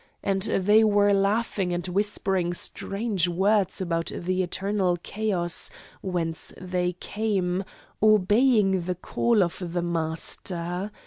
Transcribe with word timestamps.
And 0.23 0.41
they 0.41 0.83
were 0.83 1.13
laughing 1.13 1.71
and 1.75 1.85
whispering 1.87 2.55
strange 2.55 3.27
words 3.27 3.79
about 3.81 4.11
the 4.11 4.41
eternal 4.41 4.97
chaos, 5.03 5.69
whence 6.01 6.51
they 6.59 6.93
came, 6.93 7.63
obeying 8.01 8.81
the 8.85 8.95
call 8.95 9.43
of 9.43 9.59
the 9.63 9.83
master. 9.83 10.89